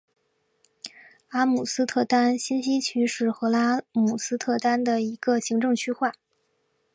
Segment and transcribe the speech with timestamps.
[1.27, 6.11] 阿姆斯特丹新西区是荷兰阿姆斯特丹的一个行政区划。